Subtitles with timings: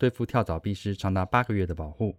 [0.00, 2.16] 对付跳蚤必施长达八个月的保护。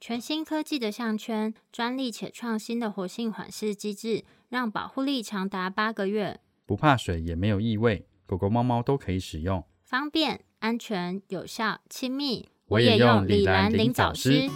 [0.00, 6.38] 全新科技的项圈，专利且创新的活性缓释机制，让保护力长达八个月。
[6.64, 12.48] 不怕水，也没有异味，狗狗、猫猫都可以使用，方便、安全、有效、亲密。
[12.66, 14.48] 我也用李兰林早师。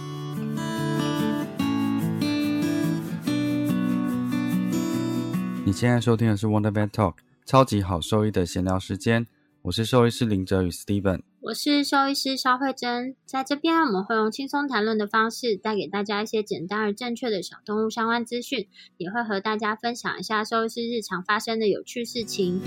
[5.65, 7.15] 你现在收听的是 Wonder Vet Talk
[7.45, 9.27] 超级好兽医的闲聊时间，
[9.63, 22.61] 我是兽医师林哲宇 Steven，我是兽医师肖慧珍，在这边我们会用轻松谈论的方式，带给大家一些简单而正确的小动物相关资讯，也会和大家分享一下兽医师日常发生的有趣事情。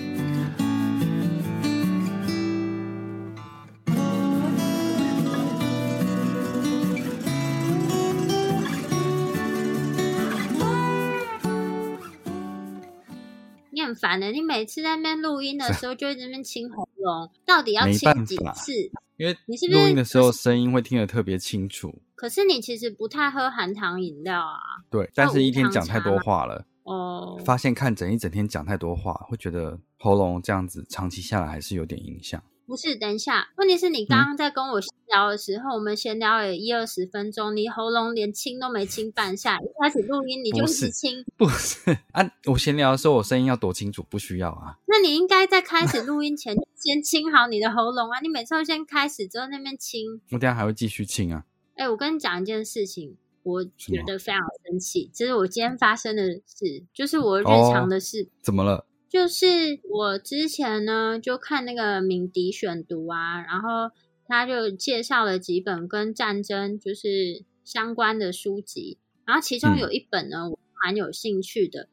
[13.74, 18.72] 你很烦的，你每次在那边录音的时候，就会在那边清喉咙，到底要清几次？
[19.18, 21.94] 因为你是录音的时候声音会听得特别清楚。
[22.14, 24.58] 可是你其实不太喝含糖饮料啊。
[24.90, 26.64] 对，但是一天讲太多话了。
[26.84, 27.38] 哦。
[27.44, 32.42] 发现看整一整天讲太多话，会觉得喉咙这样子长期下来还是有点影响。
[32.66, 42.30] 不是，等一下，问题是你刚刚在跟我闲聊的时候，我们闲聊了一二十分钟，你喉咙连清都没清半下，一开始录音你就是清，不是 啊？
[42.46, 44.78] 我闲聊的时候，我声音要多清楚，不需要啊。
[44.86, 48.20] 那你应该在开始 录音前先清好你的喉咙啊！
[48.20, 51.44] 你每次都先开始之后那边清，我等下还会继续清啊。
[51.74, 58.86] 哎，我跟你讲一件事情，我觉得非常生气，这是我今天发生的事，就是我日常的事，怎么了？
[59.12, 63.94] 就是我之前呢，就看那个敏迪选读啊，然后
[64.26, 68.96] 他就介绍了几本跟战争就是相关的书籍，
[69.26, 71.90] 然后其中有一本呢，我蛮有兴趣的。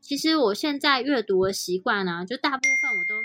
[0.00, 3.16] 其实我现在阅读的习惯呢，就大部分我都，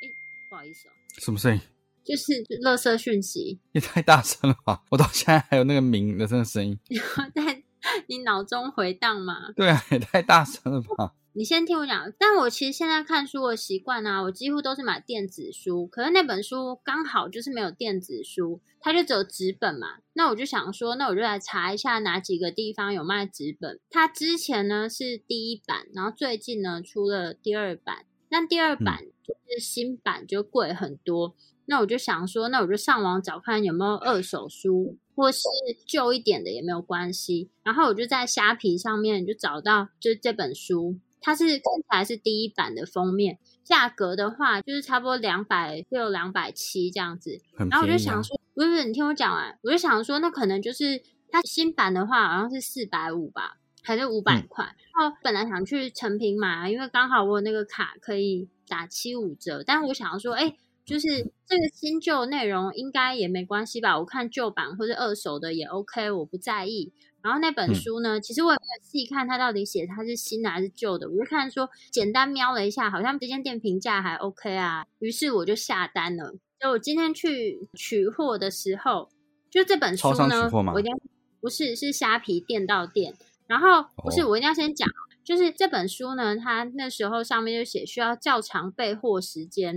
[0.00, 0.08] 哎，
[0.48, 1.60] 不好意思哦，什么声音？
[2.02, 4.82] 就是垃圾讯息， 也太大声了吧！
[4.90, 6.78] 我到现在还有那个鸣的这个声音，
[7.34, 7.62] 在
[8.06, 9.52] 你脑中回荡吗？
[9.54, 11.12] 对啊，也太大声了吧！
[11.32, 15.86] 你先听我讲，但我其实现在看书的习惯呢，我几乎都是买电子书。
[15.86, 19.98] 可是那本书刚好就是没有电子书，它就只有纸本嘛。
[20.14, 23.78] 那我就想说，那我就来查一下哪几个地方有卖纸本。
[23.90, 28.04] 它之前呢是第一版，然后最近呢出了第二版。
[28.28, 31.36] 那第二版就是新版就贵很多。
[31.66, 35.48] 那我就想说，那我就上网找看有没有二手书，或是
[35.86, 37.48] 旧一点的也没有关系。
[37.62, 40.98] 然后我就在虾皮上面就找到，就是这本书。
[41.20, 47.40] 它是看起来是第一版的封面，价格的话就是差不多两百六、两百七这样子。
[47.56, 54.64] 然后我就想说，不是不是，你听我讲完，我就想说，那可能就是它新版的话，好像是四百五吧，还是五百块。
[54.64, 59.62] 然后本来想去成品买啊，因为刚好我有那个卡可以打七五折。
[59.62, 61.08] 但我想说，哎，就是
[61.46, 63.98] 这个新旧内容应该也没关系吧？
[63.98, 66.92] 我看旧版或者二手的也 OK，我不在意。
[67.22, 76.34] 然后那本书呢，其实我也没有细看它到底写它是新的还是旧的，我就看说简单瞄了一下，好像这间店评价还 OK 啊，于是我就下单了。
[76.58, 79.10] 就我今天去取货的时候，
[79.50, 80.92] 就这本书呢，我一定
[81.40, 83.14] 不是是虾皮店到店，
[83.46, 84.88] 然后不是我一定要先讲，
[85.22, 89.74] 就是这本书呢，它那时候上面就写需要较长备货时间，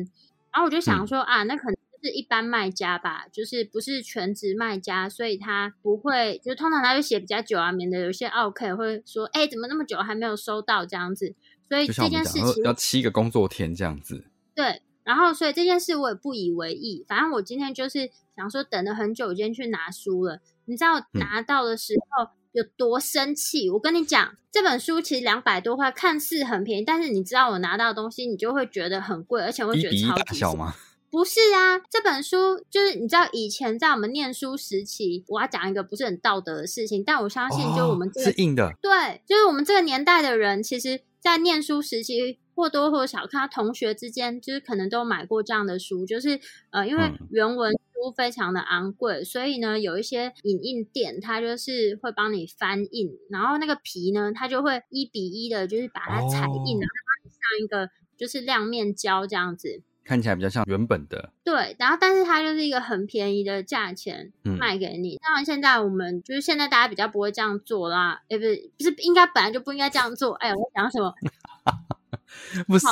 [0.53, 1.82] 然后我就想说啊，那可能。
[2.03, 11.33] 是一般卖家吧，就是不是全职卖家，所以他不会，就通常他就写比较久啊，免得有些 OK 会说，哎，怎么那么久还没有收到这样子。
[11.69, 14.25] 所以这件事情要七个工作天这样子。
[14.53, 20.39] 对，然后所以这件事我也不以为意，反正我今天就是想说等了很久，今天去拿书了。
[20.65, 23.69] 你知道拿到的时候有多生气？
[23.71, 30.75] 我跟你讲，这本书其实两百多块，看似很便宜，但是你知道我拿到的东西，你就会觉得很贵，而且会觉得超级小吗？
[31.13, 46.39] 不是啊，这本书就是你知道，以前在我们念书时期，我要讲一个不是很道德的事情，但我相信，就我们这是硬的，对，就是我们这个年代的人，其实，在念书时期或多或少，看同学之间，就是可能都买过这样的书，就是
[46.71, 59.83] 呃，因为原文书非常的昂贵，所以呢，有一些影印店，它就是会帮你翻印，然后那个皮呢，它就会一比一的，就是把它彩印，然后帮你上一个就是亮面胶这样子。
[60.03, 61.31] 看起来比较像原本的。
[61.44, 65.17] 对，然后但是它就是一个很便宜的价钱卖给你。
[65.23, 70.33] 当然现在我们就是现在大家比较不会这样做啦，哎，不是不是应该本来就不应该这样做。
[70.35, 71.13] 哎，我讲什么？
[72.67, 72.85] 不是，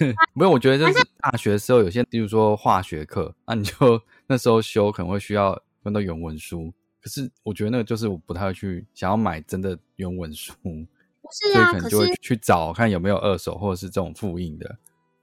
[0.34, 3.74] 没有，我觉得就是大学的时候有些，比如说化学课，那你就
[4.26, 6.72] 那时候修可能会需要用到原文书。
[7.00, 14.78] 可是我觉得那个就是我不太会去想要买真的原文书，不是啊，可能就会去找看有没有二手或者是这种复印的。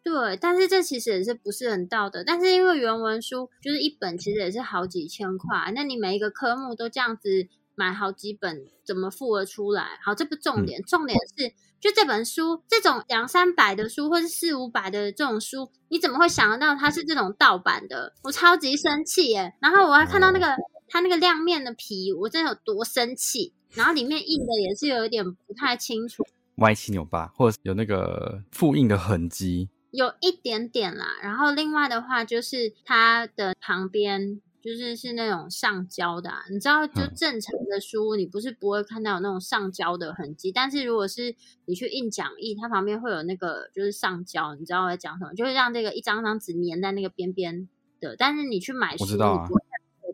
[0.05, 2.23] 对，但是这其实也是不是很道德。
[2.23, 9.97] 但是因为原文书就是一本，其实也是好几千块，那你每一个科目都这样子买好几本，怎么付得出来？
[10.03, 18.13] 好，这不重点，重点是就这本书这种两三百的书，或是四五百的这种书，你怎么会想得到它是这种盗版的？
[18.21, 19.55] 我超级生气耶！
[19.59, 20.55] 然后我还看到那个
[20.87, 23.53] 它那个亮面的皮，我真的有多生气。
[23.73, 26.23] 然后里面印的也是有一点不太清楚，
[26.57, 29.67] 歪七扭八，或者有那个复印的痕迹。
[29.95, 45.33] 有一点点啦，然后另外的话就是它的旁边就是是那种上胶的，你知道，就正常的书你不是不会看到有那种上胶的痕迹，但是如果是你去印讲义，它旁边会有那个就是上胶，你知道我在讲什么？
[45.33, 47.69] 就是让这个一张张纸粘在那个边边
[47.99, 49.47] 的，但是你去买书，我知道啊。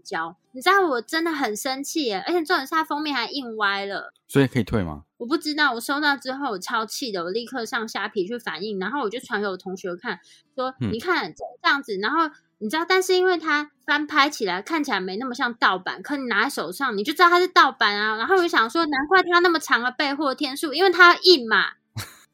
[0.04, 2.24] 胶，你知道我真的很生气耶！
[2.28, 5.04] 而且重点是它封面还印歪了，所以可以退吗？
[5.18, 10.20] 我不知道，我收到之后我超气的，我立刻上虾皮去反映，然后我就传给我同学看，
[10.56, 18.18] 说你看这样子，然后你知道，但是因为它翻拍起来看起来没那么像盗版，可你拿在手上你就知道它是盗版啊。
[18.18, 21.66] 然后我就想说，难怪它那么长的备货天数，因为它印嘛。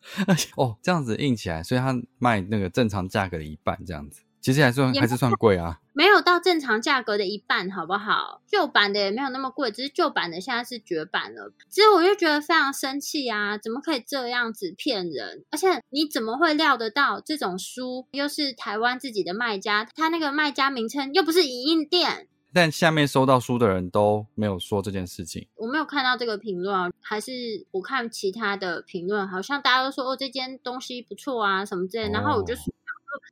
[0.55, 4.21] 哦，这样子印起来，所以它卖那个正常价格的一半，这样子。
[4.47, 8.41] 其实还算还是算贵啊，没有到正常价格的一半，好不好？
[8.47, 11.51] 旧版的也没有那么贵，只是旧版的现在是绝版了。
[11.67, 15.43] 其实我就觉得非常生气啊，怎么可以这样子骗人？
[15.51, 19.83] 而且你怎么会料得到这种书又是台湾自己的卖家？
[19.83, 22.29] 他那个卖家名称又不是影印店。
[22.53, 27.31] 但下面收到书的人都没有说这件事情，我没有看到这个评论，还是
[27.71, 32.09] 我看其他的评论，好像大家都说哦，这件东西不错啊，什么之类。
[32.09, 32.55] 然后我就。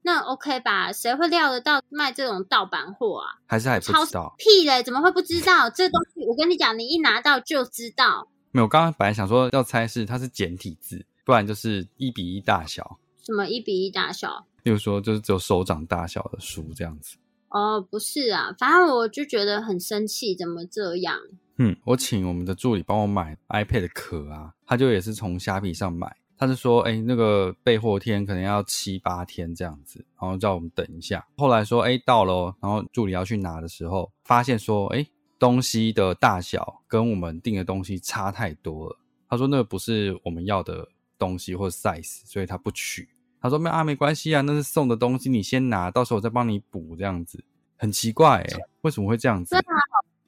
[0.04, 0.92] 那 OK 吧？
[0.92, 3.40] 谁会料得到卖这种盗版货啊？
[3.46, 4.36] 还是还不知道？
[4.38, 4.84] 屁嘞！
[4.84, 5.70] 怎么会不知道？
[5.70, 8.28] 这东西我跟你讲，你一拿到就知道。
[8.52, 13.00] 没有，刚刚本来想说要猜是它是简体字，不然就是一比一大小。
[13.26, 14.46] 什么一比一大小？
[14.64, 17.18] 例如说，就是只有手掌大小的书这样子。
[17.50, 21.20] 哦，不是啊，反正我就觉得很生气，怎么这样？
[21.58, 26.16] 嗯，我请我们的助理帮我买 iPad 壳啊，他就也是从虾皮上买。
[26.38, 31.26] 他是说，哎，那个备货天可能要七八天这样子，然后叫我们等一下。
[31.38, 35.06] 后来说，哎，到了，然后助理要去拿的时候，发现说，哎，
[35.40, 38.98] 东西的大小跟我们订的东西差太多了。
[39.30, 40.88] 他说那个不是我们要的
[41.18, 43.08] 东西或 size，所以他不取。
[43.42, 47.44] 他说没啊，没关系啊，那是送的东西，你先拿到时候我再帮你补这样子。
[47.78, 49.56] 很奇怪，哎，为什么会这样子？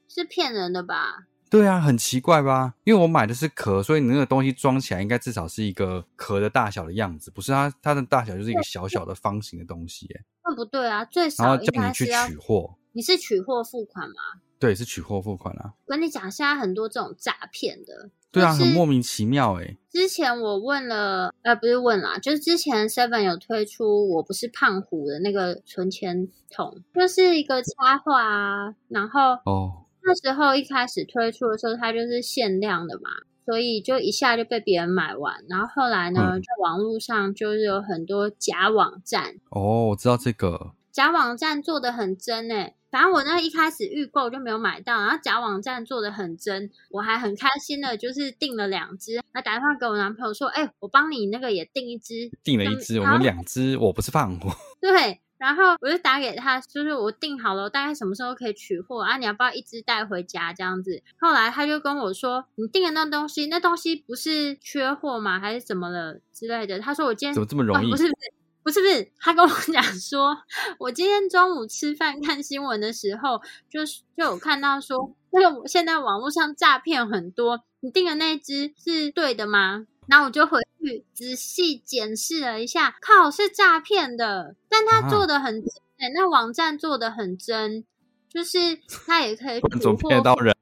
[0.08, 1.28] 是骗人的吧？
[1.50, 2.74] 对啊，很奇怪吧？
[2.84, 10.08] 因为我买的是壳，所以你那个东西装起来应该至少是一个壳的大小的样子，不是它它的大小就是一个小小的方形的东西。
[10.14, 12.76] 哎，那不对啊，最少然后叫你去取货。
[12.92, 14.16] 你是取货付款吗？
[14.60, 15.74] 对，是取货付款啊。
[15.86, 18.10] 我跟你讲，现在很多这种诈骗的。
[18.32, 19.78] 对啊，很莫名其妙哎。
[19.90, 29.84] 之前我问了，呃，不是问啦，就是之前 Seven 有推出我不是胖虎的那个存钱筒，就是一个插画啊，然后哦。
[30.08, 33.10] 那时候一开始推出的时候，它就是限量的嘛，
[33.46, 35.44] 所以就一下就被别人买完。
[35.50, 39.36] 然后后来呢，在网络上就是有很多假网站。
[39.50, 42.76] 哦，我知道这个假网站做的很真诶。
[42.90, 49.22] 反正我那一开始预购就没有买到，然后假网站做的很真，我还很开心的，就是订了两只。
[49.34, 54.52] 那打电话给我男朋友说：“哎，我帮你那个也订一只。”订了一只，我们两只，我不是放货。
[54.80, 55.20] 对。
[55.38, 59.18] 然后我就打给他，就是我订好了，大概什么时候可以取货啊？
[59.18, 61.02] 你要不要一只带回家这样子？
[61.20, 65.40] 后来他就跟我说：“你订的那东西，那东西不是缺货吗？
[65.40, 67.92] 还是怎么了之类的？”他说：“我今天怎么这么容易？
[67.92, 68.16] 不是不是
[68.64, 70.36] 不是不是，他跟我讲说，
[70.80, 73.40] 我今天中午吃饭看新闻的时候，
[73.70, 85.72] 就是就有看到说，那个现在网络上诈骗很多，你订的那只是对的吗？”然后我就回去仔细检视了一下，靠，是诈骗的，但他做的很真，
[86.14, 87.84] 那网站做的很真，
[88.30, 88.58] 就是
[89.06, 90.56] 他也可以骗到人。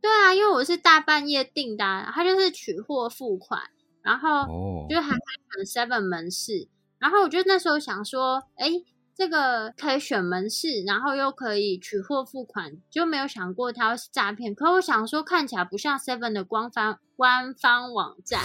[0.00, 3.60] 对啊，因为我是大半夜订的，他就是取货付款，
[4.02, 4.46] 然后
[4.88, 6.68] 就还开 Seven 门市，
[6.98, 8.70] 然后我就那时候想说，哎，
[9.18, 14.54] 这个可以选门市，然后又可以取货付款，就没有想过它会是诈骗。
[14.54, 18.40] 可我想说，看起来不像 Seven 的官方官方网站，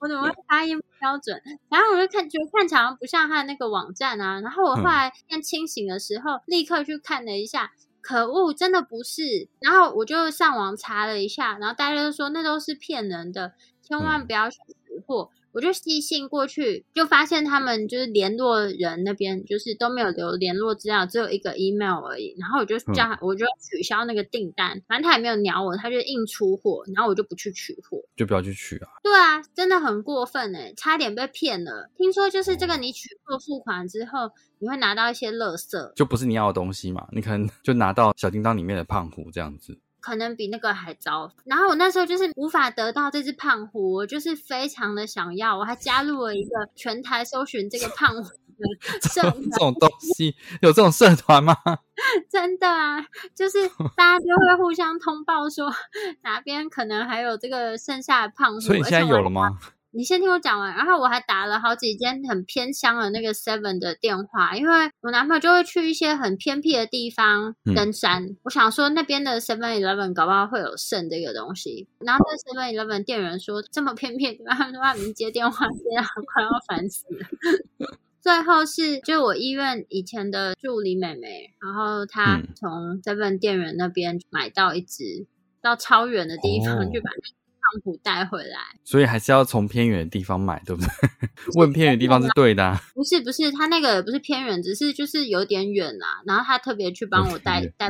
[0.00, 1.40] 我怎么会发音不标准？
[1.68, 4.40] 然后我就看，觉得看起来不像他的那个网站啊。
[4.40, 7.70] 然后我后来天清醒的时候，立刻去看了一下，
[8.00, 9.48] 可恶，真的不是。
[9.60, 15.30] 然后我就上网查了一下，然后大家都说那都是骗人的，千万不要去取货。
[15.58, 22.32] 我就寄信过去，就发现他们就是联络人那边就是都没有留联络资料，只有一个 email 而已。
[22.38, 28.86] 然后我就叫，我就取消那个订单，反正他也没有鸟我，他就硬出货，然后我就不去取货，就不要去取啊。
[29.02, 31.90] 对啊，真的很过分哎，差点被骗了。
[31.96, 37.08] 听说就是这个，你取货付款之后，你会拿到一些垃圾，就不是你要的东西嘛？
[37.10, 39.76] 你可能就拿到小叮当里面的胖虎这样子。
[40.00, 41.32] 可能比那个还糟。
[41.44, 48.66] 然后我那时候就是无法得到这只胖虎，我就是非常的想要，我还加入了一个全台搜寻这个胖虎的
[49.08, 49.42] 社团。
[49.50, 51.56] 这种东西有这种社团吗？
[52.30, 55.72] 真的啊，就是大家就会互相通报说
[56.22, 58.60] 哪边可能还有这个剩下的胖虎。
[58.60, 59.58] 所以现在有了吗？
[59.98, 71.88] 你先听我讲完，然后我还打了好几间很偏乡的那个 Seven 的电话，因为我男朋友就会去一些很偏僻的地方登山，我想说那边的 Seven Eleven 搞不好会有剩这个东西。
[71.98, 77.98] 然后那 Seven Eleven 店员说这么偏僻，他们说他们接电话接到快要烦死了。
[78.20, 85.26] 最后是就我医院以前的助理妹妹，然后她从 Seven 店员那边买到一只，
[85.60, 87.10] 到超远的地方去把。
[88.02, 90.88] 带回来，所以还是要从偏远的地方买，对不对？
[91.56, 92.78] 问偏远地方是对的。
[92.94, 96.22] 不是不是，他那个不是偏远，只是就是有点远啊。
[96.26, 97.88] 然后他特别去帮我带带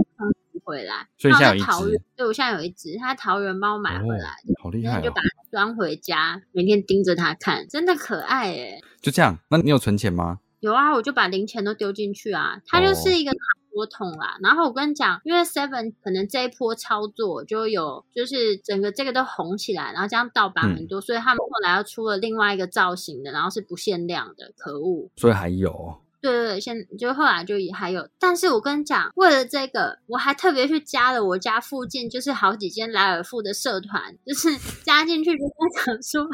[0.64, 1.08] 回来。
[1.16, 8.80] 所以现在有一只，对我现在有一只，他桃园帮我买回来的，好厉害，就把它装回家，每天盯着它看，真的可爱哎。
[9.00, 10.40] 就这样，那你有存钱吗？
[10.60, 12.60] 有啊，我就把零钱都丢进去啊。
[12.66, 13.32] 它就是一个。
[13.78, 14.36] 多痛啦！
[14.42, 25.08] 然后我跟你讲，因为 Seven 可能这一波操作就有，就是整个这个都红起来，然后这样盗版很多，所以他们后来又出了另外一个造型的，然后是不限量的，可恶！
[25.16, 25.94] 所以还有。
[26.20, 34.48] 对对对，现就后来就也还有，但是我跟你讲，为了这个，我还特别去加了我家附近就是好几间莱尔富的社团，就是
[34.84, 36.28] 加进去就在想说，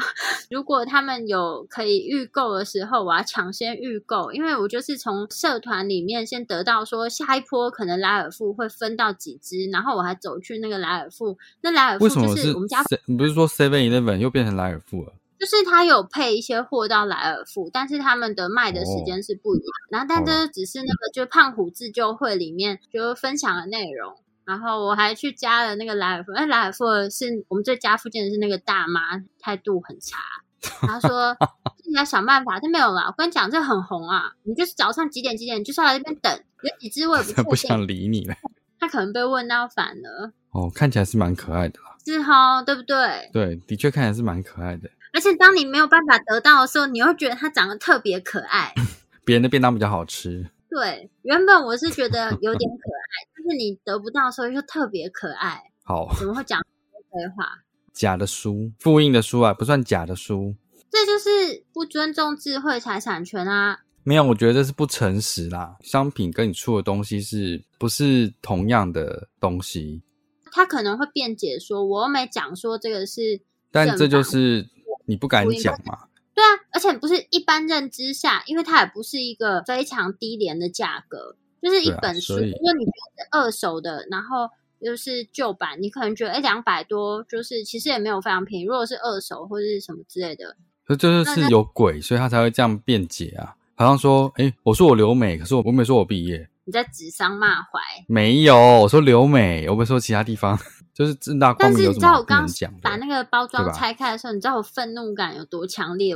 [0.49, 15.13] 如果他们有可以预购的时候，我要抢先预购，因为我就是从社团里面先得到说下一波可能莱尔富会分到几只，然后我还走去那个莱尔富，那莱尔富就是我们家，你不是说 Seven Eleven 又变成莱尔富了？
[15.39, 19.67] 就是他有配一些货到莱尔富，但是他们的卖的时间是不一样。
[19.89, 24.15] 然后，但这只是那个就是胖虎自救会里面就分享的内容。
[24.45, 30.17] 然后我还去加了那个莱尔富，因为莱尔富是我们这家附近的是那个大妈，态度很差。
[30.87, 31.35] 他说
[31.87, 33.01] 你要想办法，他没有了。
[33.07, 34.33] 我跟你讲，这很红啊！
[34.43, 36.43] 你就是早上几点几点，就是来这边等。
[36.63, 38.35] 有几只我也不 不想理你了。
[38.79, 40.31] 他可能被问到烦了。
[40.51, 41.95] 哦，看起来是蛮可爱的啦。
[42.05, 43.29] 是哈，对不对？
[43.33, 44.89] 对，的确看起来是蛮可爱的。
[45.15, 48.73] 而且当你没有办法得到的时候，你又觉得它长得特别可爱。
[49.23, 50.51] 别人的便当比较好吃。
[50.69, 55.63] 对，原本我是觉得有点可爱，但是你得不到的时候又特别可爱。
[55.85, 57.63] 好，怎么会讲废话？
[57.93, 60.53] 假的书，复印的书啊，不算假的书。
[60.91, 63.79] 这就是不尊重智慧财产权啊！
[64.03, 65.77] 没有，我觉得这是不诚实啦。
[65.81, 70.03] 商品跟你出的东西是不是同样的东西？
[70.51, 73.41] 他可能会辩解说，我又没讲说这个是。
[73.71, 74.65] 但这就是
[75.05, 76.07] 你不敢讲嘛？
[76.33, 82.33] 对啊，而且不是一般认知下，因为它也不是一个非常低廉的价格，就是一本书。
[82.33, 82.85] 如果你
[83.31, 88.65] 二手的，然后又是旧版，你可能觉得哎两百多，就是其实也没有非常便宜。
[88.65, 90.57] 如果是二手或者是什么之类的，
[90.87, 93.55] 这就是有鬼，所以他才会这样辩解啊。
[93.75, 96.49] 好像说，哎，我说我留美，可是我我没说我毕业。
[96.65, 97.79] 你在指桑骂槐？
[98.07, 100.59] 没有，我说留美，我没说其他地方。
[100.95, 102.73] 就是正大光明有什么不能讲？
[102.81, 106.15] 把那个包装拆开的时候，你知道我愤怒感有多强烈？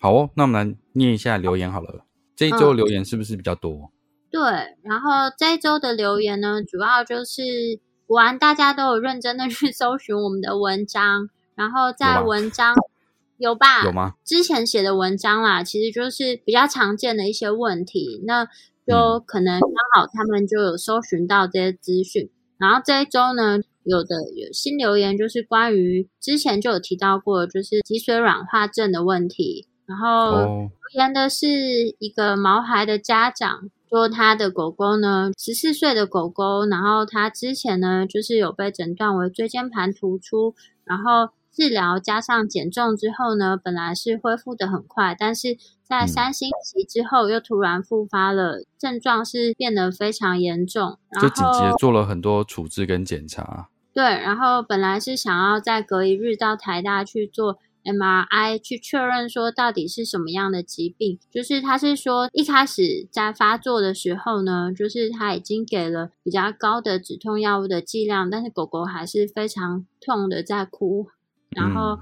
[0.00, 2.04] 好哦，那我们来念一下留言好了。
[2.34, 3.92] 这一周留言是不是比较多？
[4.28, 4.40] 对，
[4.82, 7.42] 然后这一周的留言呢，主要就是
[8.08, 12.74] 果然大家都有认真的去搜寻我们的文章，然后在文章
[13.36, 13.84] 有吧？
[13.84, 14.14] 有吗？
[14.24, 18.48] 之前写的文章啦，其实就是比较常见的一些问题，那
[18.84, 22.30] 就可能刚好他们就有搜寻到这些资讯。
[22.60, 29.66] 然后这一周呢，有的有新留言，就是关于之前就有提到过，就是脊髓软化症的问题。
[29.86, 31.48] 然后留言的是
[31.98, 41.32] 一个毛孩的家长，说他的狗狗呢，十四岁的狗狗，然后他之前呢，就是有被诊断为椎间盘突出，然后。
[41.60, 53.68] 治疗加上减重之后呢，本来是恢复的很快，但是在三星期之后又突然复发了，症状是变得非常严重，然后就紧急的做了很多处置跟检查。
[53.92, 57.58] 对，然后本来是想要在隔一日到台大去做。
[57.82, 71.08] MRI 去确认说到底是什么样的疾病，就是他是说一开始在发作的时候呢，就是他已经给了比较高的止痛药物的剂量，但是狗狗还是非常痛的在哭。
[71.56, 71.98] 然后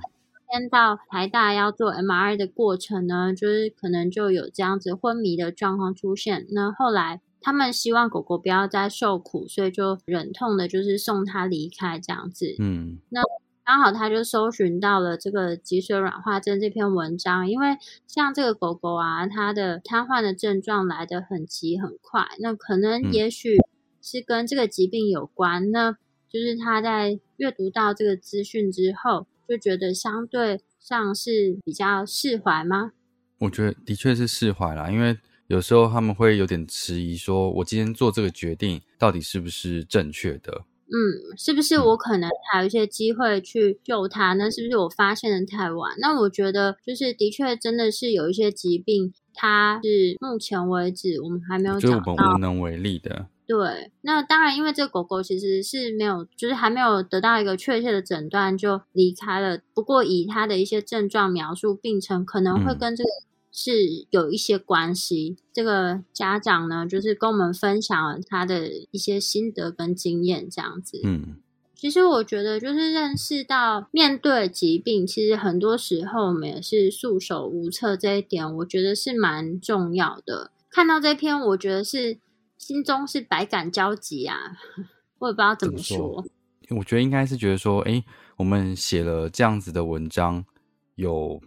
[0.50, 6.46] 先到台大要做 MRI 的过程呢，就是可能就有这样子昏迷的状况出现。
[6.50, 12.56] 那后来他们希望狗狗不要再受苦，所以就忍痛的，就是送它离开这样子。
[12.58, 13.20] 嗯，那。
[13.68, 17.76] 刚好他就搜寻到了这个脊髓软化症这篇文章，因为
[18.06, 23.58] 像这个狗狗啊，它的瘫痪的症状来得很急很快，那可能也许
[24.00, 25.70] 是跟这个疾病有关。
[25.70, 25.92] 那
[26.30, 32.92] 就是他在阅读到这个资讯之后，就觉得相对上是比较释怀吗？
[33.38, 40.64] 我觉得的确是释怀啦，因为有时候他们会有点迟疑，说我今天做这个决定到底是不是正确的。
[40.90, 44.32] 嗯，是不是我可能还有一些机会去救他？
[44.34, 45.94] 那是不是我发现的太晚？
[46.00, 53.28] 那我觉得就是的确真的是有一些疾病，它是目前为止我们还没有找到，我们无能为力的。
[53.48, 59.58] 对，那当然，因为这个狗狗其实是没有，就是还没有得到一个确切的诊断就离开了。
[59.74, 63.10] 不过以它的一些症状描述，病程可能会跟这个。
[63.50, 65.36] 是有一些关系。
[65.52, 71.00] 这个家长呢，就是跟我们分享了他的一些心得跟经验，这样子。
[71.02, 71.38] 嗯，
[71.74, 80.52] 其实我觉得，就是认识到面对疾病，其实很多时候我们也是束手无策，这一点我觉得是蛮重要的。
[80.70, 82.18] 看到这篇，我觉得是
[82.58, 84.36] 心中是百感交集啊，
[85.18, 86.22] 我也不知道怎么说。
[86.68, 88.04] 我觉得应该是觉得说，哎，
[88.36, 90.44] 我们写了这样子的文章，
[90.96, 91.40] 有。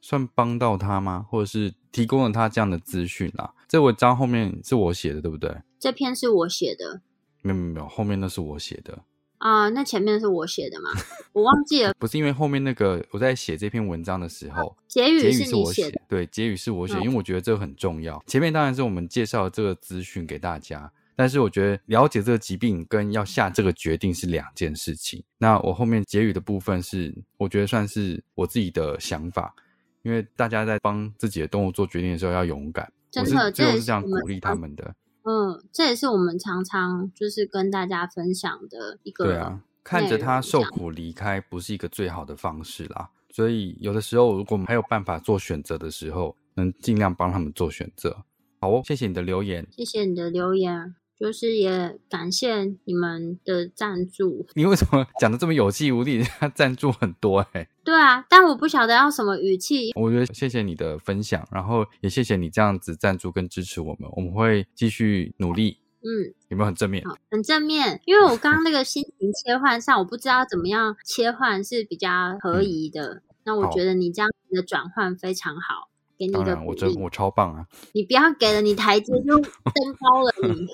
[0.00, 1.26] 算帮到他吗？
[1.28, 3.52] 或者是提供了他这样的资讯啊？
[3.68, 5.54] 这文章后面是我写的，对不对？
[5.78, 7.02] 这篇是我写的，
[7.42, 9.00] 没有没有，后面那是我写的
[9.38, 9.68] 啊。
[9.70, 10.90] 那前面是我写的吗？
[11.32, 11.94] 我忘记了。
[11.98, 18.22] 不是因为后面那个我在写这篇文章的时候，结语是我写的，对，结语是我写，因为我觉得这个很重要。
[18.26, 25.22] 前面当然是我们介绍这个资讯给大家，但是我觉得了解这个疾病跟要下这个决定是两件事情。
[25.38, 29.54] 那我后面结语的部分是，我觉得算是我自己的想法。
[30.02, 34.94] 因为大家在帮自己的动物做决定的时候要勇敢，真的，这是这样鼓励他们的。
[35.22, 39.24] 嗯，这也是我们常常就是跟大家分享的一个。
[39.24, 43.10] 对啊，看着他受苦离开，不是一个最好的方式啦。
[43.30, 48.24] 所以有的时候，如果还有办法做选择的时候，能尽量帮他们做选择。
[48.60, 50.94] 好哦，谢谢你的留言，谢谢你的留言。
[51.18, 54.46] 就是也感谢你们的赞助。
[54.54, 56.22] 你为什么讲的这么有气无力？
[56.54, 57.68] 赞助很多哎。
[57.84, 59.92] 对啊，但我不晓得要什么语气。
[59.94, 65.78] 我觉得谢谢你的分享，然后也谢谢你这样子赞助跟支持我们，我们会继续努力。
[66.00, 67.02] 嗯，有没有很正面？
[67.30, 73.22] 很正面，因为我刚刚那个心情切换上，我不知道怎么样切换是比较合宜的。
[73.44, 75.87] 那我觉得你这样子的转换非常好。
[76.18, 77.64] 给你的我真我超棒啊！
[77.92, 79.52] 你不要给了你台阶就登
[80.00, 80.66] 高了你。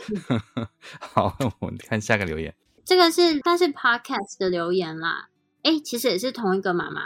[0.99, 2.55] 好，我们看下个留言。
[2.85, 5.29] 这个是但是 podcast 的留言啦。
[5.63, 7.03] 哎，其实也是同一个妈妈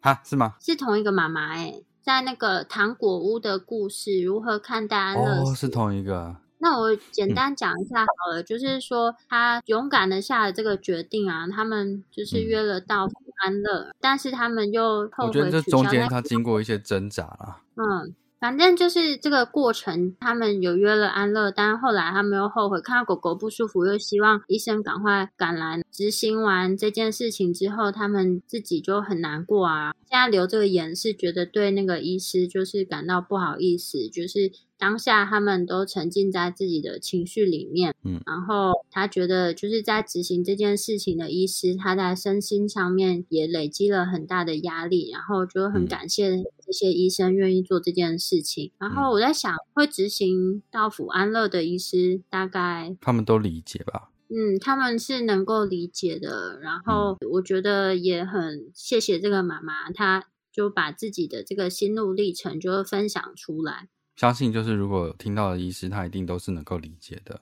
[0.00, 0.22] 啊？
[0.24, 0.54] 是吗？
[0.60, 5.54] 是同一个妈妈哎，在那个糖果屋的故事如何看待安乐死？
[5.56, 6.36] 是同一个。
[6.58, 13.08] 那我简单讲一下好了，就是说他勇敢的下了这个决定啊，他们就是约了到
[13.44, 15.26] 安乐，但是他们又后悔。
[15.26, 17.62] 我觉得这中间他经过一些挣扎了。
[17.76, 18.14] 嗯。
[18.40, 29.92] 反正就是这个过程，他们有约了安乐，但后来他们又后悔，看到狗狗不舒服，又希望医生赶快赶来执行完这件事情之后，他们自己就很难过啊。
[30.08, 34.52] 现在留这个言是觉得对那个医师就是感到不好意思，就是。
[34.78, 48.70] 当下他们都沉浸在自己的情绪里面，嗯，然后他觉得就是在执行这件事情的医师，他在身心上面也累积了很大的压力，然后就很感谢这些医生愿意做这件事情。
[48.78, 54.10] 然后我在想，会执行到府安乐的医师，大概他们都理解吧？
[54.28, 56.60] 嗯，他们是能够理解的。
[56.60, 63.88] 然后我觉得也很谢谢这个妈妈，她就把自己的这个心路历程就分享出来。
[64.18, 67.40] 相信就是如果听到的医师，他一定都是能够理解的。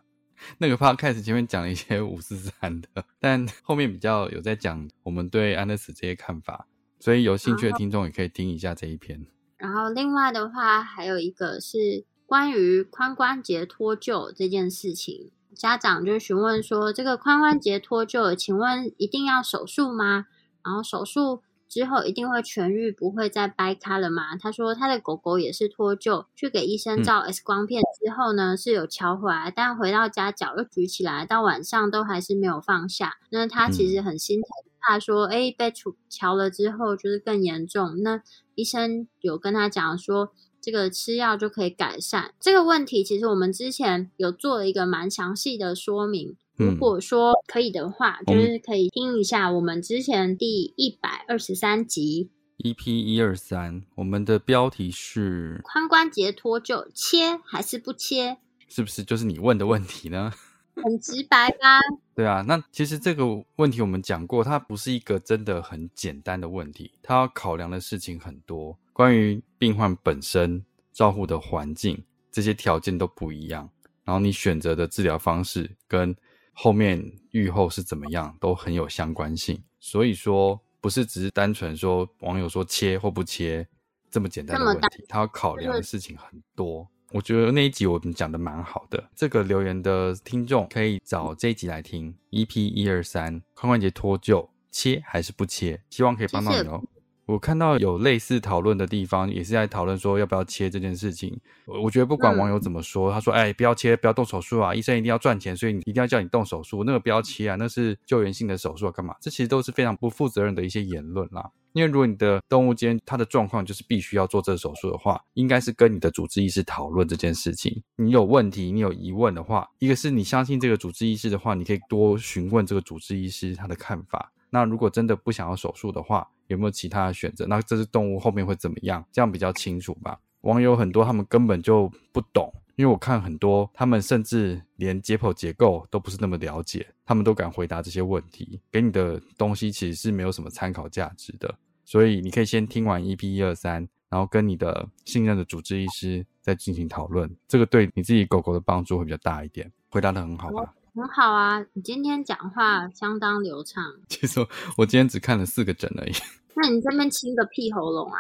[0.59, 6.67] 那个 podcast 前面讲了一些五四三的，但后面比较有在讲我们对安乐死这些看法，
[7.01, 9.27] 所以有兴趣的听众也可以听一下这一篇。
[9.57, 20.27] 然后另外的话，还有一个是关于髋关节脱臼这件事情，家长就询问说：这个髋关节脱臼，请问一定要手术吗？
[20.63, 24.37] 然后手术之后一定会痊愈，不会再掰开了吗？
[24.37, 33.15] 他说他的狗狗也是脱臼，去给医生照 X 光片之后呢，是有敲回来，但回到家脚又举起来，到晚上都还是没有放下。
[33.31, 34.49] 那他其实很心疼，
[34.81, 38.03] 怕说哎被处敲了之后就是更严重。
[38.03, 38.23] 那
[38.55, 40.33] 医生有跟他讲说。
[40.59, 43.05] 这个吃药就可以改善这个问题。
[43.05, 46.37] 其实我们之前有做了一个蛮详细的说明。
[46.57, 53.83] 如果说可以的话，就是可以听一下我们之前第一百二十三集，EP 一二三。
[53.97, 58.39] 我们的标题是髋关节脱臼，切还是不切？
[58.69, 60.33] 是不是就是你问的问题呢？
[60.83, 61.81] 很直白吧？
[62.15, 63.25] 对啊，那其实这个
[63.57, 68.79] 问题我们讲过，它不是一个真的很简单的问题，它要考量的事情很多。
[68.93, 73.71] 关于病患本身照护的环境，这些条件都不一样。
[74.05, 76.15] 然后你选择的治疗方式跟
[76.59, 79.63] 后面愈后是怎么样，都很有相关性。
[79.79, 83.69] 所以说，不是只是单纯说网友说切或不切
[84.11, 86.89] 这么简单的问题，他要考量的事情很多。
[87.13, 89.11] 我觉得那一集我们讲的蛮好的。
[89.15, 95.83] 这个留言的听众可以找这一集来听，EP 一二三，髋关节脱臼切还是不切？
[95.91, 96.83] 希望可以帮到你哦。
[97.27, 101.37] 我看到有类似讨论的地方，也是在讨论说要不要切这件事情。
[101.67, 104.73] 我觉得不管网友怎么说，他说：“哎，不要切，不要动手术啊！
[104.73, 106.85] 医生一定要赚钱，所以你一定要叫你动手术。
[106.85, 109.17] 那个不要切啊，那是救援性的手术，干嘛？
[109.21, 111.51] 这其实都是非常不负责任的一些言论啦。
[111.73, 117.83] 因为如果你的动物间它的状况就是必须要做这个手术的话，应该是跟你的主治医师讨论这件事情。
[117.97, 124.33] 你有问题，你有疑问的话，一个是你相信这个主治医师的话，你可以多询问这个主治医师他的看法。
[124.49, 127.47] 那如果真的不想要手术的话，有没有其他的选择？
[127.47, 129.05] 那这只动物后面会怎么样？
[129.13, 130.19] 这样比较清楚吧。
[130.43, 141.53] 网友很多，他们根本就不懂，因为我看很多，他们甚至连解剖结构都不是那么了解，他们都敢回答这些问题，给你的东西其实是没有什么参考价值的。
[141.85, 149.71] 所以你可以先听完 EP 一二三，然后跟你的信任的主治医师再进行讨论，这个对你自己狗狗的帮助会比较大一点。
[149.89, 150.75] 回答的很好吧？
[150.97, 153.85] 很好啊，你今天讲话相当流畅。
[154.09, 154.41] 其实
[154.79, 156.13] 我今天只看了四个诊而已。
[156.55, 158.19] 那你这边清个屁喉咙啊！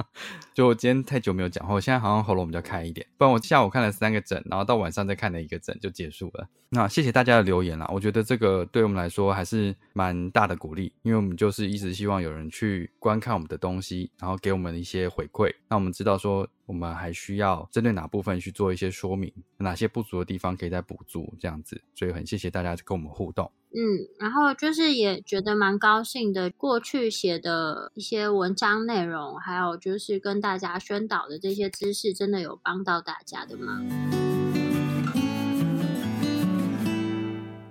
[0.54, 3.06] 就我今天太久没有讲话，我现在好像喉咙比较开一点。
[3.18, 6.48] 不然我下午看了三个诊，然后到晚上再看了一个诊就结束了。
[6.70, 21.82] 那谢谢大家的留言啦，我觉得这个对我们来说还是蛮大的鼓励，因为我们就是一直希望有人去观看我们的东西，然后给我们一些回馈，那我们知道说我们还需要针对哪部分去做一些说明，哪些不足的地方可以再补足这样子。
[21.94, 23.50] 所以很谢谢大家跟我们互动。
[23.78, 26.50] 嗯，然后就是也觉得蛮高兴的。
[26.52, 33.82] 过去写的一些文章内容，还有就是跟大家宣导的这些知识，真的有帮到大家的吗？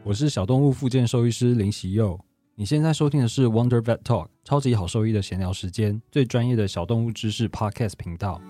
[0.02, 2.20] 我是小动物附件兽医师林喜佑，
[2.56, 8.42] 你现在收听的是 Wonder Vet Talk，超级好兽医的闲聊时间，最专业的小动物知识 Podcast 频道。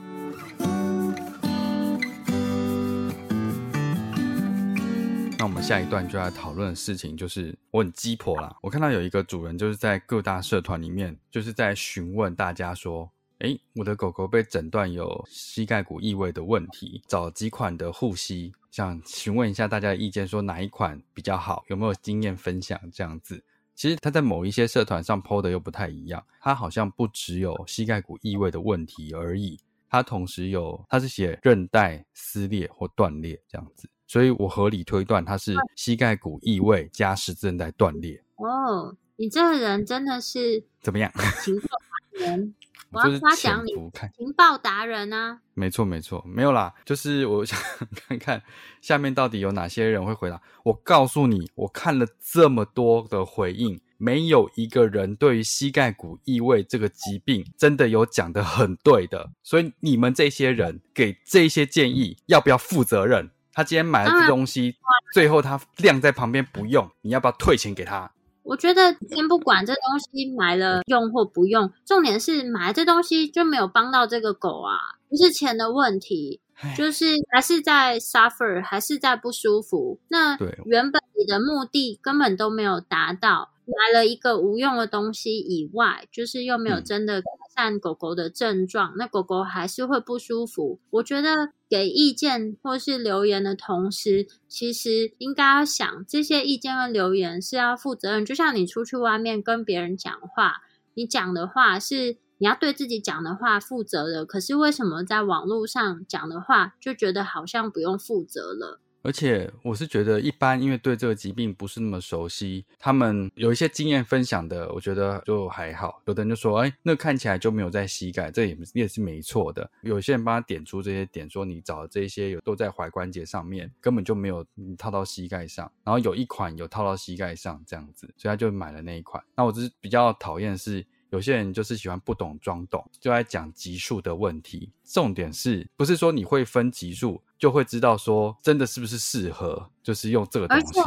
[5.44, 8.57] 那我们下一段就要讨论的事情，就是我很鸡婆啦。
[8.62, 23.44] 我看到有一个主人就是在各大社团里面，就是在询问大家说：“哎，我的狗狗被诊断有膝盖骨异位的问题，找几款的护膝，想询问一下大家的意见，说哪一款比较好，有没有经验分享这样子。”
[23.76, 33.90] 其实他在某一些社团上 PO 的又不太一样，他好像不只有膝盖骨异位的问题而已，他同时有他是写韧带撕裂或断裂这样子。
[34.06, 38.22] 所以我合理推断，他是膝盖骨异位加十字韧带断裂。
[38.36, 41.10] 哦，你这个人真的是怎么样？
[41.42, 42.54] 情报达人，
[42.90, 43.72] 我要夸奖你，
[44.16, 45.40] 情报达人啊！
[45.54, 47.58] 没错，没错，没有啦，就是我想
[48.08, 48.42] 看看
[48.80, 50.40] 下面到底有哪些人会回答。
[50.64, 59.30] 我告诉你，我看了这么多的回应，没有一个人对于膝盖骨异位这个疾病真的有讲的很对的。
[59.42, 63.30] 所以你们这些人给这些建议，要不要负责任？
[63.54, 64.74] 他今天买了这东西，
[65.14, 68.10] 最后他晾在旁边不用，你要不要退钱给他？
[68.42, 74.76] 我觉得先不管这东西买了用或不用，重点是买这东西就没有帮到这个狗啊，
[75.08, 76.42] 不是钱的问题，
[76.76, 79.98] 就是还是在 suffer，还是在不舒服。
[80.08, 80.36] 那
[80.66, 83.53] 原本你的目的根本都没有达到。
[83.66, 90.81] 买了一个无用的东西以外，就是又没有真的改善狗狗的症状，那狗狗还是会不舒服。
[90.90, 98.24] 我觉得给意见或是留言的同时，其实应该要想这些意见和留言是要负责任。
[98.24, 100.62] 就像你出去外面跟别人讲话，
[100.94, 108.81] 你讲的话是你要对自己讲的话负责的，可是为什么在网络上讲的话就觉得好像不用负责了？
[109.04, 116.00] 而且我是觉得一般，因为对这个疾病不是那么熟悉，他们有一些经验分享的，我觉得就还好。
[116.06, 124.44] 有的人就说：“哎，那看起来就没有在膝盖，这也也是没错的。”有些人帮他点出这些点，说你找的这些有都在踝关节上面，根本就没有
[124.78, 125.70] 套到膝盖上。
[125.84, 129.22] 然后有一款有套到膝盖上这样子，所以他就买了那一款。
[129.36, 130.84] 那我只是比较讨厌是。
[131.14, 134.72] 有些人就是喜欢不懂装懂，就在讲级数的问题。
[134.83, 140.81] 重点是不是说你会分级数，就会知道说真的是不是适合，就是用这个东西。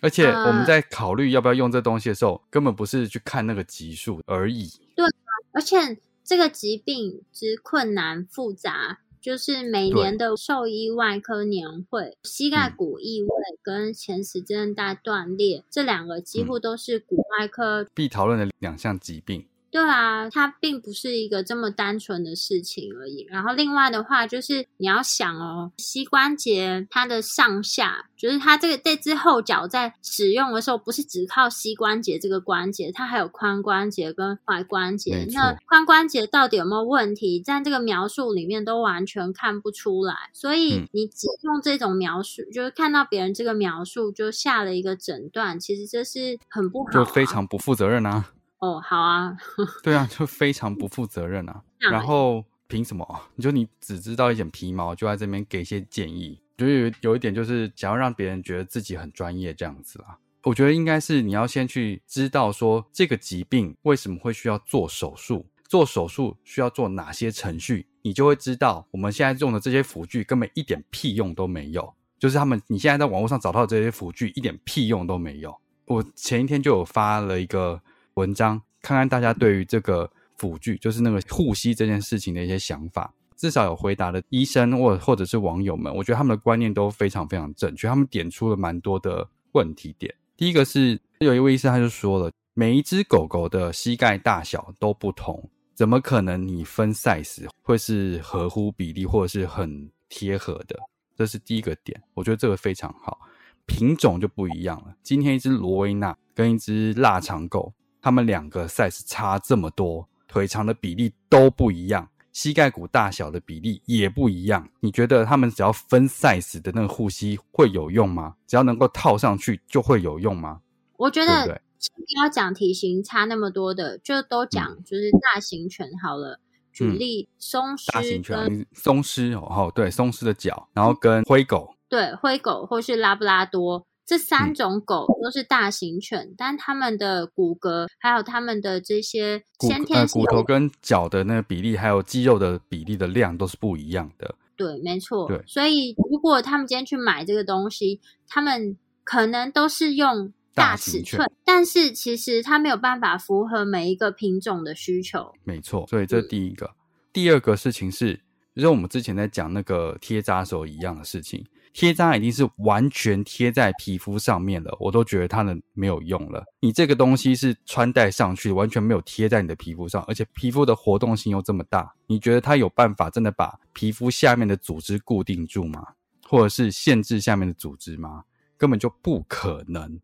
[0.00, 4.68] 而且我们在考虑要不要用这东西的时候，根本不是去看那个级数而已。
[4.96, 5.06] 对，
[5.52, 8.98] 而且这个疾病之困难复杂。
[9.20, 13.28] 就是每年的兽医外科年会，膝盖骨异位
[13.62, 19.46] 跟前十字韧带断裂这两个几乎都是骨外科必讨论的两项疾病。
[19.72, 23.24] 对啊，它并不是一个这么单纯的事情而已。
[23.30, 35.26] 然后另外的话，就是你要想哦，膝关节它的上下，就是它这个这只后脚在使用的时候，不是只靠膝关节这个关节，它还有髋关节跟踝关节。
[35.32, 40.14] 那髋关节到底有没有问题，在这个描述里面都完全看不出来。
[40.34, 48.32] 所以你只用这种描述，就是看到别人这个描述就下了一个诊断，其实这是很不好，就非常不负责任啊。
[48.62, 49.36] 哦，好啊，
[49.82, 51.60] 对啊，就非常不负责任啊。
[51.90, 53.04] 然后凭什么？
[53.34, 60.16] 你就你只知道一点皮毛，就在这边给一些建议，就有有一点就是想要让别人觉得自己很专业这样子啊。
[60.44, 71.92] 我觉得应该是你要先去知道说这个疾病为什么会需要做手术，做手术需要做哪些程序，你就会知道我们现在用的这些辅具根本一点屁用都没有。
[72.16, 75.58] 就是他们你现在在网络上找到这些辅具一点屁用都没有。
[75.86, 77.82] 我前一天就有发了一个。
[78.14, 90.14] 文章看看大家对于这个辅具，就是那个护膝这件事情的一些想法，至少有回答的医生或或者是网友们，我觉得他们的观念都非常非常正确，他们点出了蛮多的问题点。
[90.36, 100.76] 第一个是有一位医生他就说了，每一只狗狗的膝盖大小都不同，怎么可能你分 size 会是合乎比例或者是很贴合的？
[101.16, 103.20] 这是第一个点，我觉得这个非常好。
[103.64, 107.72] 品种就不一样了，今天一只罗威纳跟一只腊肠狗。
[108.02, 114.68] 他们两个 size 差这么多，腿长的比例都不一样，膝盖骨大小的比例也不一样。
[114.80, 118.34] 你觉得他们只要分 size 的那个护膝会有用吗？
[118.46, 120.60] 只要能够套上去就会有用吗？
[120.96, 121.44] 我觉得
[121.78, 126.40] 先不要讲体型差那么多的，就都讲就是大型犬好了。
[126.72, 133.86] 举例松狮，大型犬松狮哦，对，松狮的脚，然后跟灰狗，对，灰狗或是拉布拉多。
[134.04, 144.34] 这三种狗都是大型犬，但它们的骨骼还有它们的这些先天骨头跟脚的那个比例，还有肌肉的比例的量都是不一样的。
[144.56, 145.26] 对，没错。
[145.28, 155.32] 对，所以如果他们今天去买这个东西，他们可能都是用大尺寸，但是其实它没有办法符合每一个品种的需求。
[155.44, 156.70] 没错，所以这第一个。
[157.12, 158.20] 第二个事情是，
[158.54, 161.44] 就像我们之前在讲那个贴扎时候一样的事情。
[161.72, 166.44] 贴扎已经是完全贴在皮肤上面了，我都觉得它能没有用了。
[166.60, 175.86] 你这个东西是穿戴上去，完全没有贴在你的皮肤上，而且皮肤的活动性又这么大，你觉得它有办法真的把皮肤下面的组织固定住吗？
[176.28, 178.24] 或者是限制下面的组织吗？
[178.56, 180.00] 根本就不可能，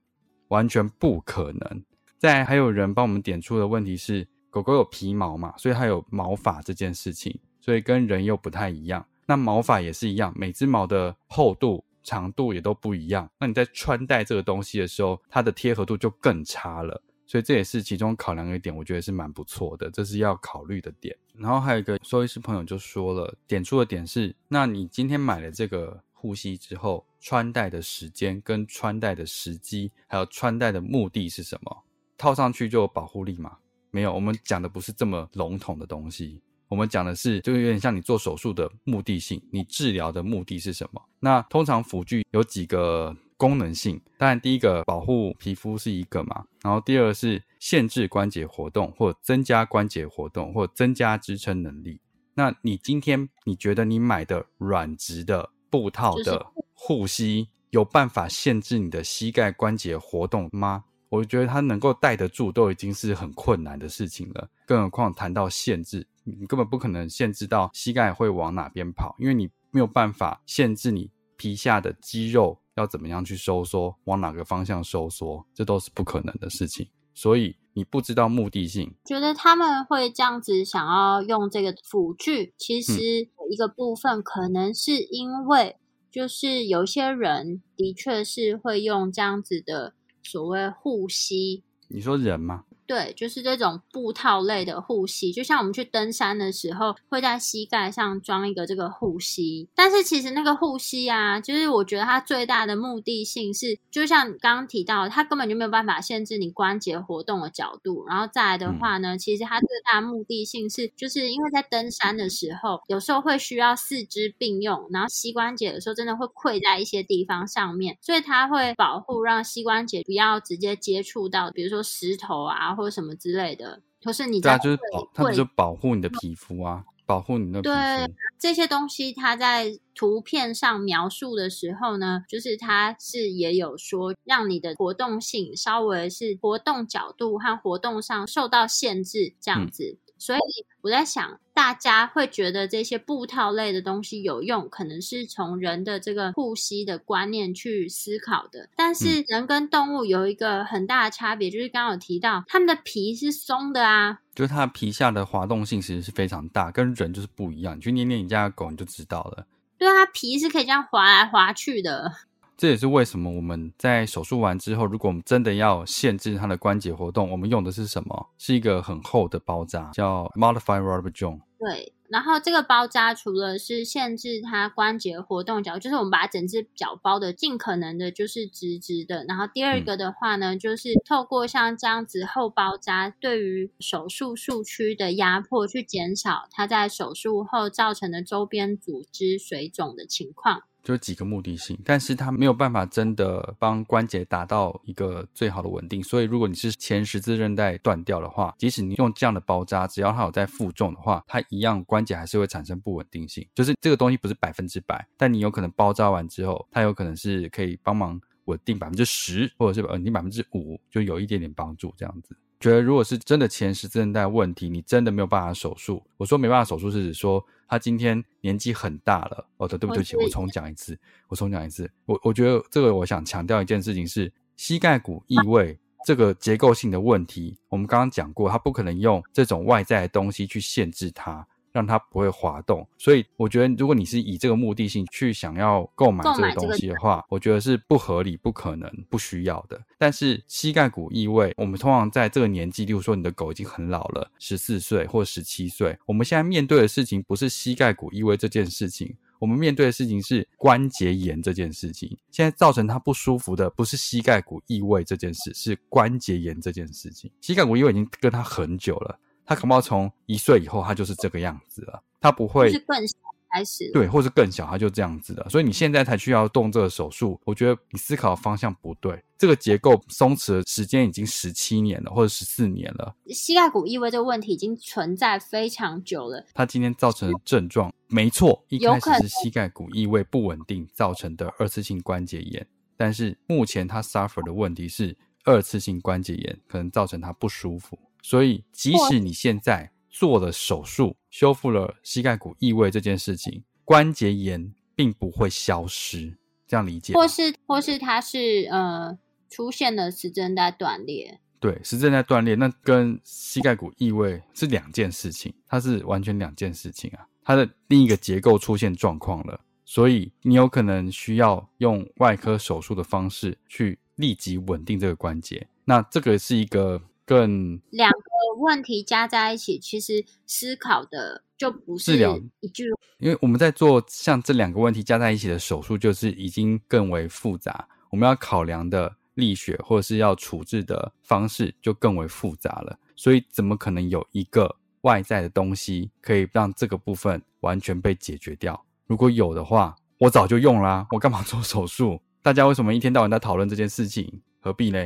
[0.48, 1.84] 完全不可能。
[2.16, 9.06] 再还有人帮我们点出的问题是，狗狗有皮毛嘛，所以它有毛发这件事情，所以跟人又不太一样。
[9.28, 13.30] 那毛发也是一样，每只毛的厚度、长度也都不一样。
[13.38, 17.02] 那你在穿戴这个东西的时候，它的贴合度就更差了。
[17.26, 21.14] 所以这也是其中考量的一点，我觉得是蛮不错的，这是要考虑的点。
[21.34, 31.84] 然后还有一个收医师朋友就说了，点出的点是：那你今天买了这个护膝之后，穿戴的时间、跟穿戴的时机，还有穿戴的目的是什么？
[32.16, 33.58] 套上去就有保护力吗？
[33.90, 36.40] 没有，我们讲的不是这么笼统的东西。
[36.68, 41.02] 我们讲的是，就有点像你做手术的目的性，你治疗的目的是什么？
[41.18, 52.00] 那通常辅具有几个功能性，当然第一个保护皮肤是一个嘛，然后第二是限制关节活动，或增加关节活动，或增加支撑能力。
[52.34, 60.84] 那你今天你觉得你买的软质的布套的护膝有办法限制你的膝盖关节活动吗？
[61.08, 66.06] 我觉得他能够带得住都已经是很困难的事情了，更何况谈到限制。
[66.24, 76.88] 你根本不可能限制到膝盖会往哪边跑，因为你没有办法限制你皮下的肌肉要怎么样去收缩，往哪个方向收缩，这都是不可能的事情。
[77.14, 85.76] 所以你不知道目的性，觉得他们会这样子想要用这个辅具，其实一个部分可能是因为
[86.10, 89.94] 就是有些人的确是会用这样子的
[90.30, 92.62] 所谓护膝，你说人吗？
[92.88, 99.68] 对，就是这种布套类的护膝，就像我们去登山的时候，会在膝盖上装一个这个护膝。
[99.74, 108.06] 但是其实那个护膝啊，就是我觉得它最大的目的性是，就像刚刚提到，它根本就没有办法限制你关节活动的角度。
[108.06, 122.77] 然后再来的话呢，其实它最大的目的性是，就是因为在登山的时候，有时候会需要四肢并用，然后膝关节有时候真的会跪在一些地方上面，所以它会保护让膝关节不要直接接触到，比如说石头啊。
[122.78, 128.14] 或者什么之类的，或是你对啊，就是保，它就是保护你的皮肤啊，保护你的皮肤。
[128.38, 139.98] 这些东西，它在图片上描述的时候呢，就是它是也有说，让你的活动性稍微是活动角度和活动上受到限制，这样子。
[140.16, 140.38] 所以
[140.82, 148.68] 我在想，大家会觉得这些布套类的东西有用，可能是从人的这个呼吸的观念去思考的。
[148.76, 157.76] 但是人跟动物有一个很大的差别，就是刚刚有提到，它们的皮是松的啊，就是它皮下的滑动性其实是非常大，跟人就是不一样。
[157.76, 159.44] 你去捏捏你家的狗，你就知道了。
[159.76, 162.12] 对啊，皮是可以这样滑来滑去的。
[162.58, 168.30] 这也是为什么我们在手术完之后，如果我们真的要限制它的关节活动，我们用的是什么？
[168.36, 171.42] 是一个很厚的包扎，叫 Modified Rubber Joint。
[171.56, 179.24] 对，然后这个包扎除了是限制它关节活动角，就是我们把整只脚包的尽可能的就是直直的。
[179.28, 190.64] 然后第二个的话呢，就是透过像这样子厚包扎，对于手术术区的压迫，去减少它在手术后造成的周边组织水肿的情况。
[190.88, 196.02] 就几个目的性，但是它没有办法真的帮关节达到一个最好的稳定。
[196.02, 203.46] 所以，如果你是前十字韧带断掉的话，即使你用这样的包扎，只要它有在负重的话，它一样关节还是会产生不稳定性。
[203.54, 212.34] 就是这个东西不是百分之百，但你有可能包扎完之后，它有可能是可以帮忙稳定百分之十，或者是稳定百分之五，就有一点点帮助这样子。
[212.60, 216.02] 觉得如果是真的前十字韧带问题，你真的没有办法手术。
[216.16, 219.46] 我说没办法手术是指说他今天年纪很大了。
[219.58, 221.90] 哦，对，对不起，我重讲一次，我重讲一次。
[222.06, 231.46] 我我觉得这个我想强调一件事情是膝盖骨异位这个结构性的问题，我们刚刚讲过，他不可能用这种外在的东西去限制它。
[231.78, 239.80] 让它不会滑动，所以我觉得，如果你是以这个目的性去想要购买这个东西的话，我觉得是不合理、不可能、不需要的。
[239.96, 252.18] 但是膝盖骨异位，我们通常在这个年纪，例如说你的狗已经很老了，十四岁或十七岁，我们现在面对的事情不是膝盖骨异位这件事情，我们面对的事情是关节炎这件事情。
[252.32, 257.30] 现在造成它不舒服的不是膝盖骨异位这件事，是关节炎这件事情。
[257.40, 259.16] 膝盖骨异位已经跟他很久了。
[259.48, 262.02] 他可能从一岁以后，他就是这个样子了。
[262.20, 263.16] 他不会是更小
[263.50, 265.48] 开始，对，或是更小，他就这样子了。
[265.48, 269.18] 所以你现在才需要动这个手术，我觉得你思考的方向不对。
[269.38, 273.14] 这个结构松弛的时间已经十七年了，或者十四年了。
[273.28, 276.44] 膝盖骨异位这个问题已经存在非常久了。
[276.52, 282.66] 他今天造成的症状，没错，一开始是膝盖骨异位不稳定造成的二次性关节炎，
[282.98, 287.98] 但是目前他 suffer 的问题是二次性关节炎，可能造成他不舒服。
[288.22, 297.14] 所以，即使你现在做了手术，修复了膝盖骨异位这件事情，关节炎并不会消失，这样理解？
[297.14, 299.16] 或是，或是它是呃
[299.48, 301.40] 出现了十字韧带断裂？
[301.60, 307.26] 对，十字韧带断裂，那跟膝盖骨异位是两件事情，它是完全两件事情啊。
[307.44, 315.66] 它的另一个结构出现状况了，所以你有可能需要用外科手术的方式去立即稳定这个关节。
[315.84, 317.00] 那这个是一个。
[317.28, 318.18] 更两个
[318.58, 322.16] 问题加在一起，其实思考的就不是
[322.60, 322.84] 一句。
[323.18, 327.86] 因为我们在做像这两个问题加在一起的手术，就是已经更为复杂。
[328.08, 332.98] 我们要考量的力学或者是要处置的方式就更为复杂了。
[333.14, 338.82] 所以怎么可能有一个外在的东西可以让这个部分完全被解决掉？
[339.06, 341.06] 如果有的话，我早就用啦。
[341.10, 342.22] 我干嘛做手术？
[342.40, 344.40] 大家为什么一天到晚在讨论这件事情？
[344.60, 344.98] 何必呢？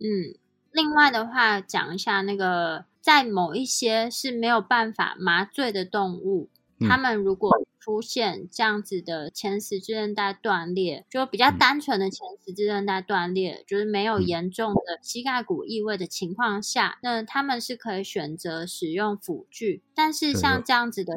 [0.00, 0.34] 嗯。
[0.78, 19.82] 另外的话，讲一下那个，在某一些是没有办法麻醉的动物，它们如果出现这样子的前十字韧带断裂，就比较单纯的前十字韧带断裂，就是没有严重的膝盖骨异位的情况下，那他们是可以选择使用辅具。
[19.96, 21.14] 但是像这样子的。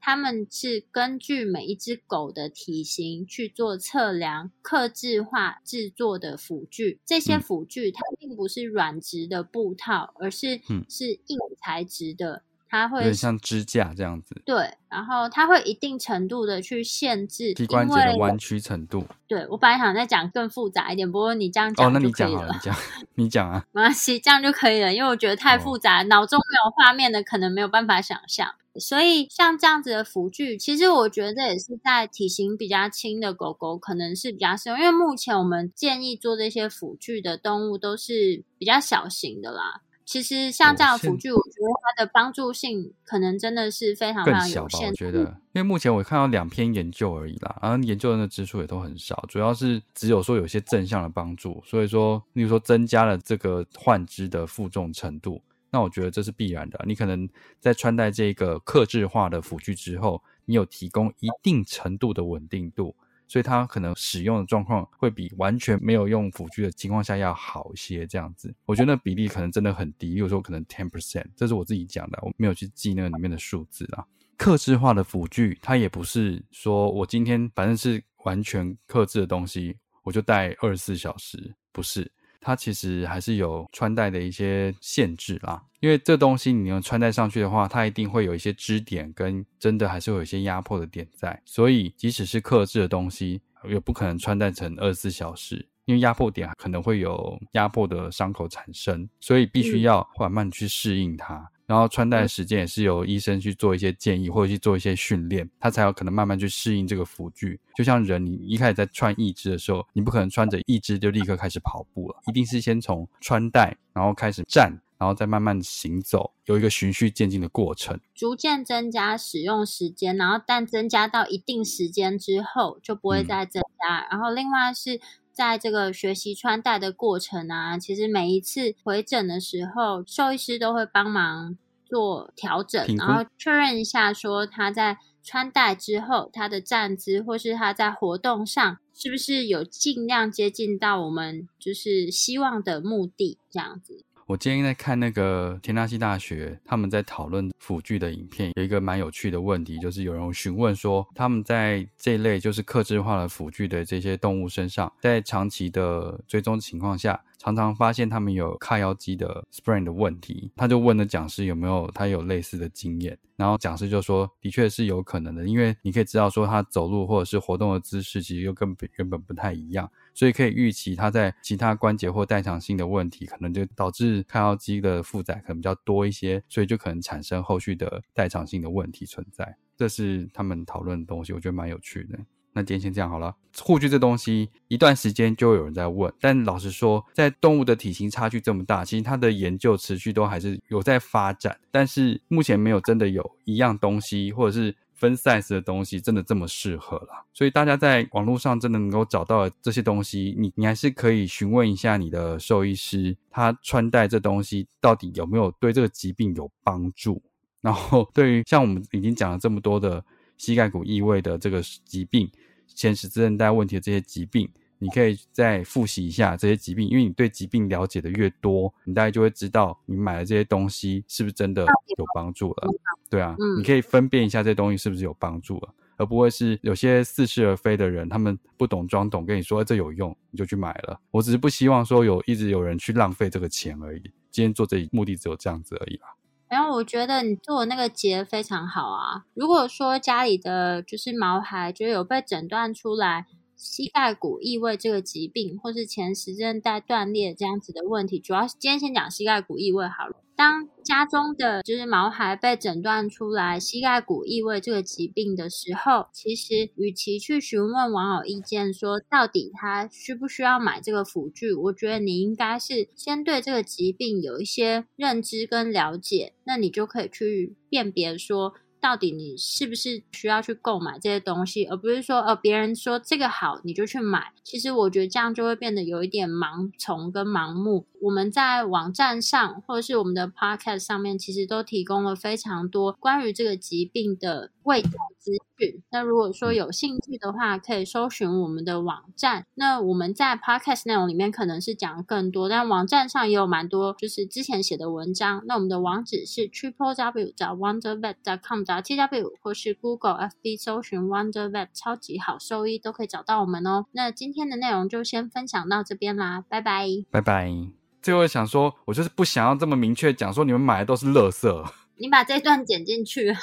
[0.00, 7.00] 他们是根据每一只狗的体型去做测量、克制化制作的辅具。
[7.04, 12.42] 这些辅具它并不是软质的布套，而是是硬材质的。
[12.70, 19.06] 它会像支架这样子，对，然后它会一定程度的去限制膝关节的弯曲程度。
[19.26, 21.98] 对我本来想再讲更复杂一点，不过你这样讲哦，讲那。
[22.06, 22.76] 你讲好了，你讲，
[23.14, 23.64] 你讲啊。
[23.72, 28.54] 没关系，这样就可以了，因为我觉得太哦复杂，脑中没有画面的，可能没有办法想象。
[28.74, 39.82] 所以像这样子的辅具，其实我觉得这也是在体型比较轻的狗狗可能是比较适用，因为目前我们建议做这些辅具的动物都是比较小型的啦。
[40.04, 44.88] 其实像这样的辅具，我觉得它的帮助性可能真的是非常非常有限。
[44.88, 45.20] 我觉得，
[45.52, 56.82] 因为目前我看到两篇研究而已啦，然后研究人的支出也都很少，主要是只有说有些正向的帮助，所以说，例如说增加了这个患肢的负重程度，那我觉得这是必然的。
[56.86, 57.28] 你可能
[57.60, 62.94] 在穿戴这个克制化的辅具之后，你有提供一定程度的稳定度。
[63.30, 74.06] 所以它可能使用的状况会比完全没有用辅具的情况下要好一些，这样子，我觉得那比例可能真的很低，有时候可能 ten percent，这是我自己讲的，我没有去记那个里面的数字啊。
[74.38, 82.10] 克制化的辅具，它也不是说我今天反正是完全克制的东西，我就戴二十四小时，不是。
[82.40, 101.50] 它其实还是有穿戴的一些限制啦，因为这东西你能穿戴上去的话，它一定会有一些支点跟真的还是会有一些压迫的点在，所以即使是克制的东西，也不可能穿戴成二十四小时，因为压迫点可能会有压迫的伤口产生，所以必须要缓慢去适应它。
[101.68, 107.60] 然后穿戴的时间也是由医生去做一些建议，或者去做一些训练，他才有可能慢慢去适应这个辅具。
[107.76, 118.00] 就像人，你一开始在穿义肢的时候，你不可能穿着义肢就立刻开始跑步了，一定是先从穿戴，然后开始站，然后再慢慢行走，有一个循序渐进的过程。
[118.14, 124.08] 逐渐增加使用时间，然后但增加到一定时间之后就不会再增加。
[124.10, 124.98] 然后另外是
[125.38, 144.04] 在这个学习穿戴的过程啊，其实每一次回诊的时候，兽医师都会帮忙做调整，然后确认一下说他在穿戴之后，他的站姿或是他在活动上是不是有尽量接近到我们就是希望的目的，这样子。
[144.28, 160.50] 我今天在看那个田纳西大学他们在讨论辅具的影片，有一个蛮有趣的问题，就是有人询问说，他们在这类就是克制化的辅具的这些动物身上，在长期的追踪情况下，常常发现他们有髂腰肌的 sprain 的问题。
[160.56, 169.90] 他就问了讲师有没有他有类似的经验，然后讲师就说，的确是有可能的，因为你可以知道说他走路或者是活动的姿势，其实又跟原本不太一样。
[170.12, 179.56] 所以可以预期，他在其他关节或代偿性的问题，可能就导致髂腰肌的负载可能比较多一些，所以就可能产生后续的代偿性的问题存在。
[179.76, 182.18] 这是他们讨论的东西，我觉得蛮有趣的。
[182.58, 183.32] 那今天先这样好了。
[183.60, 194.74] 护具这东西，一段时间就有人在问，但老实说，在动物的体型差距这么大，其实它的研究持续都还是有在发展，但是目前没有真的有一样东西，或者是。
[194.98, 207.22] 分 size 的东西真的这么适合了，所以大家在网络上真的能够找到这些东西，你你还是可以询问一下你的兽医师，他穿戴这东西到底有没有对这个疾病有帮助。
[207.60, 210.04] 然后对于像我们已经讲了这么多的
[210.36, 212.28] 膝盖骨异位的这个疾病、
[212.74, 214.48] 前十字韧带问题的这些疾病。
[214.80, 222.68] 你可以再复习一下这些疾病，因为你对疾病了解的越多，你大概就会知道你买的这些东西是不是真的有帮助了。
[223.10, 231.00] 对啊，你可以分辨一下这东西是不是有帮助了，而不会是有些似是而非的人，他们不懂装懂，跟你说这有用，你就去买了。
[231.10, 234.02] 我只是不希望说有一直有人去浪费这个钱而已。
[234.30, 236.06] 今天做这目的只有这样子而已啦。
[236.48, 239.24] 然后我觉得你做那个结非常好啊。
[239.34, 243.26] 如果说家里的就是毛孩就有被诊断出来。
[243.58, 250.22] 膝盖骨异位这个疾病，或是前十字韧带断裂这样子的问题，主要是今天先讲膝盖骨异位好了。
[250.36, 268.54] 当家中的就是毛孩被诊断出来膝盖骨异位这个疾病的时候，其实与其去询问网友意见，说到底他需不需要买这个辅具，我觉得你应该是先对这个疾病有一些认知跟了解，那你就可以去辨别说。
[268.80, 274.32] 到底你是不是需要去购买这些东西，而不是说呃别人说这个好你就去买。
[274.42, 277.86] 其实我觉得这样就会变得有一点盲从跟盲目。
[278.00, 285.82] 我们在网站上或者是我们的 podcast 上面，其实都提供了非常多关于这个疾病的卫教资讯。
[285.90, 289.44] 那如果说有兴趣的话，可以搜寻我们的网站。
[289.54, 295.42] 那我们在 podcast 内容里面可能是讲更多，但网站上也有蛮多就是之前写的文章。
[295.46, 303.86] 那我们的网址是 triple w 找 wondervet dot com 找 t w 或是 Google FB 搜寻 wondervet 超级好兽医都可以找到我们哦。
[303.92, 307.87] 那今天的内容就先分享到这边啦，拜拜，拜拜。
[308.00, 311.70] 最后想说，我就是不想要这么明确讲说你们买的都是垃圾。
[312.00, 313.38] 你把这段剪进去啊。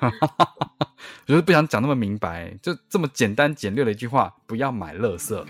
[1.26, 5.44] 我就是不想讲那么明白，就这么简单简略的一句话，不要买垃圾。